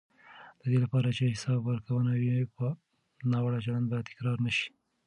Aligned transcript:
د 0.59 0.61
دې 0.71 0.77
لپاره 0.83 1.07
چې 1.17 1.31
حساب 1.33 1.59
ورکونه 1.65 2.09
وي، 2.19 2.31
ناوړه 3.31 3.59
چلند 3.65 3.85
به 3.91 3.97
تکرار 4.07 4.37
نه 4.45 4.51
شي. 4.57 4.69